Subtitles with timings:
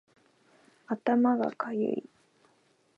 [0.87, 2.03] 頭がかゆい